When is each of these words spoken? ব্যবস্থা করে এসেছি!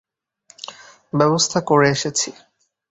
ব্যবস্থা 1.13 1.59
করে 1.69 1.87
এসেছি! 1.95 2.29